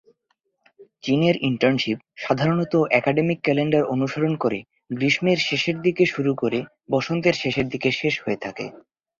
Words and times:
চীনের 1.03 1.35
ইন্টার্নশীপ 1.49 1.97
সাধারণত 2.17 2.73
academic 2.99 3.39
calendar 3.43 3.83
অনুসরণ 3.93 4.33
করে 4.43 4.59
গ্রীষ্মের 4.91 5.39
শেষের 5.47 5.77
দিকে 5.81 6.03
শুরু 6.13 6.31
করে 6.35 6.59
বসন্তের 6.91 7.35
শেষের 7.41 7.67
দিকে 7.69 7.89
শেষ 7.99 8.13
হয়ে 8.23 8.39
থাকে। 8.41 8.65